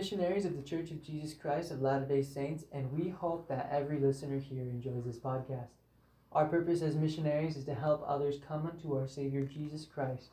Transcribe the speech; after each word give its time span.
missionaries 0.00 0.46
of 0.46 0.56
the 0.56 0.62
Church 0.62 0.90
of 0.90 1.02
Jesus 1.02 1.34
Christ 1.34 1.70
of 1.70 1.82
Latter 1.82 2.06
day 2.06 2.22
Saints, 2.22 2.64
and 2.72 2.90
we 2.90 3.10
hope 3.10 3.46
that 3.48 3.68
every 3.70 3.98
listener 3.98 4.38
here 4.38 4.62
enjoys 4.62 5.04
this 5.04 5.18
podcast. 5.18 5.68
Our 6.32 6.46
purpose 6.46 6.80
as 6.80 6.96
missionaries 6.96 7.54
is 7.54 7.66
to 7.66 7.74
help 7.74 8.02
others 8.06 8.40
come 8.48 8.66
unto 8.66 8.96
our 8.96 9.06
Savior 9.06 9.44
Jesus 9.44 9.84
Christ. 9.84 10.30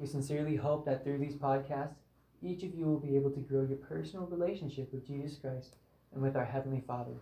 We 0.00 0.08
sincerely 0.08 0.56
hope 0.56 0.84
that 0.86 1.04
through 1.04 1.18
these 1.18 1.36
podcasts, 1.36 1.94
each 2.42 2.64
of 2.64 2.74
you 2.74 2.86
will 2.86 2.98
be 2.98 3.14
able 3.14 3.30
to 3.30 3.38
grow 3.38 3.62
your 3.62 3.76
personal 3.76 4.26
relationship 4.26 4.92
with 4.92 5.06
Jesus 5.06 5.38
Christ 5.38 5.76
and 6.12 6.20
with 6.20 6.34
our 6.34 6.46
Heavenly 6.46 6.82
Father. 6.84 7.14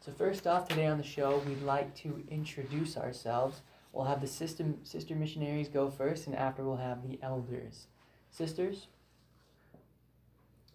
So, 0.00 0.12
first 0.12 0.46
off, 0.46 0.66
today 0.66 0.86
on 0.86 0.96
the 0.96 1.04
show, 1.04 1.42
we'd 1.46 1.60
like 1.60 1.94
to 1.96 2.24
introduce 2.30 2.96
ourselves. 2.96 3.60
We'll 3.92 4.06
have 4.06 4.22
the 4.22 4.26
sister, 4.26 4.64
sister 4.84 5.14
missionaries 5.14 5.68
go 5.68 5.90
first, 5.90 6.28
and 6.28 6.34
after, 6.34 6.64
we'll 6.64 6.76
have 6.76 7.06
the 7.06 7.18
elders. 7.22 7.88
Sisters? 8.30 8.86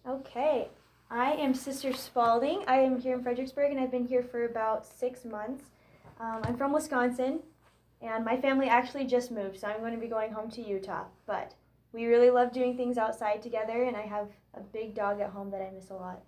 Okay, 0.04 0.68
I 1.12 1.34
am 1.34 1.54
Sister 1.54 1.92
Spalding. 1.92 2.64
I 2.66 2.78
am 2.78 3.00
here 3.00 3.14
in 3.14 3.22
Fredericksburg 3.22 3.70
and 3.70 3.78
I've 3.78 3.92
been 3.92 4.04
here 4.04 4.24
for 4.24 4.46
about 4.46 4.84
six 4.84 5.24
months. 5.24 5.66
Um, 6.18 6.40
I'm 6.42 6.56
from 6.56 6.72
Wisconsin 6.72 7.38
and 8.00 8.24
my 8.24 8.36
family 8.36 8.66
actually 8.66 9.04
just 9.04 9.30
moved, 9.30 9.60
so 9.60 9.68
I'm 9.68 9.78
going 9.78 9.94
to 9.94 10.00
be 10.00 10.08
going 10.08 10.32
home 10.32 10.50
to 10.50 10.60
Utah. 10.60 11.04
But 11.24 11.54
we 11.92 12.06
really 12.06 12.30
love 12.30 12.52
doing 12.52 12.76
things 12.76 12.98
outside 12.98 13.42
together 13.42 13.84
and 13.84 13.96
I 13.96 14.02
have 14.02 14.26
a 14.54 14.60
big 14.60 14.96
dog 14.96 15.20
at 15.20 15.30
home 15.30 15.52
that 15.52 15.62
I 15.62 15.70
miss 15.72 15.90
a 15.90 15.94
lot. 15.94 16.20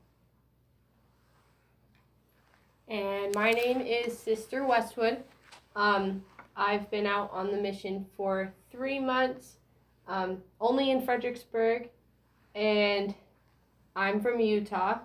And 2.86 3.34
my 3.34 3.50
name 3.50 3.80
is 3.80 4.16
Sister 4.16 4.64
Westwood. 4.64 5.24
Um, 5.74 6.22
I've 6.56 6.88
been 6.92 7.08
out 7.08 7.28
on 7.32 7.50
the 7.50 7.56
mission 7.56 8.06
for 8.16 8.54
three 8.70 9.00
months, 9.00 9.56
um, 10.06 10.42
only 10.60 10.92
in 10.92 11.04
Fredericksburg, 11.04 11.88
and 12.54 13.16
I'm 13.96 14.20
from 14.20 14.40
Utah. 14.40 14.98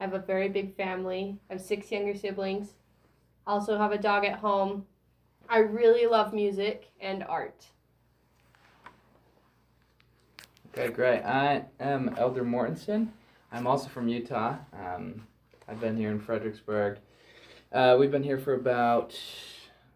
I 0.00 0.04
have 0.04 0.14
a 0.14 0.18
very 0.18 0.48
big 0.48 0.76
family. 0.76 1.38
I 1.48 1.54
have 1.54 1.62
six 1.62 1.90
younger 1.92 2.14
siblings. 2.16 2.70
I 3.46 3.52
also 3.52 3.78
have 3.78 3.92
a 3.92 3.98
dog 3.98 4.24
at 4.24 4.38
home. 4.38 4.86
I 5.48 5.58
really 5.58 6.06
love 6.06 6.32
music 6.32 6.90
and 7.00 7.22
art. 7.24 7.66
Okay, 10.72 10.88
great. 10.92 11.22
I 11.22 11.64
am 11.78 12.14
Elder 12.18 12.42
Mortensen. 12.42 13.08
I'm 13.52 13.66
also 13.66 13.88
from 13.88 14.08
Utah. 14.08 14.56
Um, 14.72 15.26
I've 15.68 15.80
been 15.80 15.96
here 15.96 16.10
in 16.10 16.18
Fredericksburg. 16.18 16.98
Uh, 17.72 17.96
we've 17.98 18.10
been 18.10 18.22
here 18.22 18.38
for 18.38 18.54
about 18.54 19.18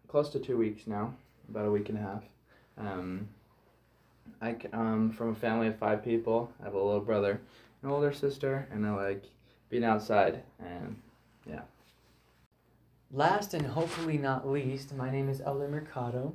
close 0.07 0.29
to 0.29 0.39
two 0.39 0.57
weeks 0.57 0.87
now, 0.87 1.13
about 1.49 1.65
a 1.65 1.71
week 1.71 1.89
and 1.89 1.97
a 1.97 2.01
half. 2.01 2.23
Um, 2.77 3.27
I 4.41 4.53
c- 4.53 4.69
um 4.71 5.11
from 5.11 5.29
a 5.29 5.35
family 5.35 5.67
of 5.67 5.77
five 5.77 6.03
people. 6.03 6.51
I 6.61 6.65
have 6.65 6.73
a 6.75 6.77
little 6.81 7.01
brother, 7.01 7.41
an 7.83 7.89
older 7.89 8.11
sister, 8.11 8.67
and 8.71 8.85
I 8.85 8.91
like 8.91 9.23
being 9.69 9.83
outside. 9.83 10.43
And 10.59 10.95
yeah. 11.49 11.61
Last 13.11 13.53
and 13.53 13.65
hopefully 13.65 14.17
not 14.17 14.47
least, 14.47 14.95
my 14.95 15.09
name 15.09 15.29
is 15.29 15.41
Elder 15.41 15.67
Mercado. 15.67 16.33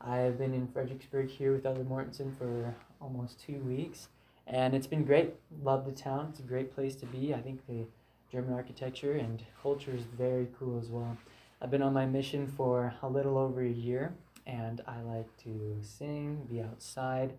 I 0.00 0.18
have 0.18 0.38
been 0.38 0.54
in 0.54 0.68
Fredericksburg 0.68 1.30
here 1.30 1.52
with 1.52 1.66
Elder 1.66 1.84
Mortensen 1.84 2.36
for 2.36 2.74
almost 3.00 3.40
two 3.40 3.58
weeks, 3.58 4.08
and 4.46 4.74
it's 4.74 4.86
been 4.86 5.04
great. 5.04 5.34
Love 5.62 5.86
the 5.86 5.92
town. 5.92 6.28
It's 6.30 6.40
a 6.40 6.42
great 6.42 6.74
place 6.74 6.94
to 6.96 7.06
be. 7.06 7.34
I 7.34 7.40
think 7.40 7.66
the 7.66 7.86
German 8.30 8.52
architecture 8.54 9.14
and 9.14 9.42
culture 9.62 9.92
is 9.92 10.02
very 10.16 10.48
cool 10.58 10.78
as 10.78 10.88
well. 10.88 11.16
I've 11.62 11.70
been 11.70 11.82
on 11.82 11.94
my 11.94 12.04
mission 12.04 12.46
for 12.46 12.94
a 13.02 13.08
little 13.08 13.38
over 13.38 13.62
a 13.62 13.68
year, 13.68 14.12
and 14.46 14.82
I 14.86 15.00
like 15.00 15.34
to 15.44 15.78
sing, 15.80 16.46
be 16.50 16.60
outside. 16.60 17.32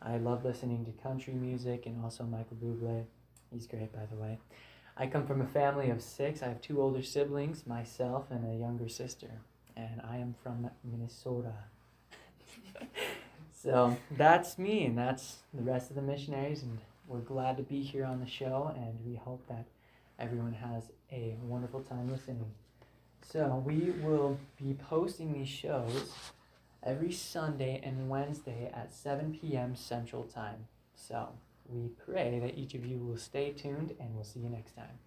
I 0.00 0.16
love 0.18 0.44
listening 0.44 0.84
to 0.84 0.92
country 1.02 1.34
music 1.34 1.86
and 1.86 2.02
also 2.02 2.24
Michael 2.24 2.56
Bublé. 2.62 3.04
He's 3.52 3.66
great, 3.66 3.92
by 3.92 4.06
the 4.10 4.16
way. 4.16 4.38
I 4.96 5.06
come 5.06 5.26
from 5.26 5.40
a 5.40 5.46
family 5.46 5.90
of 5.90 6.02
six. 6.02 6.42
I 6.42 6.48
have 6.48 6.60
two 6.60 6.80
older 6.80 7.02
siblings, 7.02 7.66
myself, 7.66 8.26
and 8.30 8.44
a 8.44 8.56
younger 8.56 8.88
sister. 8.88 9.30
And 9.76 10.00
I 10.08 10.18
am 10.18 10.34
from 10.42 10.70
Minnesota. 10.84 11.54
so 13.52 13.96
that's 14.16 14.58
me, 14.58 14.84
and 14.84 14.98
that's 14.98 15.38
the 15.54 15.62
rest 15.62 15.90
of 15.90 15.96
the 15.96 16.02
missionaries. 16.02 16.62
And 16.62 16.78
we're 17.06 17.20
glad 17.20 17.56
to 17.56 17.62
be 17.62 17.82
here 17.82 18.04
on 18.04 18.20
the 18.20 18.26
show, 18.26 18.72
and 18.76 18.98
we 19.04 19.16
hope 19.16 19.46
that 19.48 19.66
everyone 20.18 20.52
has 20.54 20.84
a 21.12 21.36
wonderful 21.42 21.80
time 21.80 22.10
listening. 22.10 22.44
So 23.22 23.62
we 23.64 23.90
will 24.02 24.38
be 24.58 24.74
posting 24.74 25.32
these 25.32 25.48
shows 25.48 26.12
every 26.82 27.12
Sunday 27.12 27.80
and 27.82 28.08
Wednesday 28.08 28.70
at 28.72 28.92
7 28.92 29.38
p.m. 29.40 29.74
Central 29.74 30.24
Time. 30.24 30.66
So 30.94 31.28
we 31.66 31.88
pray 31.88 32.38
that 32.40 32.58
each 32.58 32.74
of 32.74 32.84
you 32.84 32.98
will 32.98 33.16
stay 33.16 33.52
tuned 33.52 33.94
and 34.00 34.14
we'll 34.14 34.24
see 34.24 34.40
you 34.40 34.48
next 34.48 34.74
time. 34.74 34.98